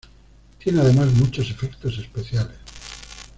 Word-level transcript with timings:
Tiene 0.57 0.81
además 0.81 1.13
muchos 1.13 1.51
efectos 1.51 1.95
especiales. 1.99 2.57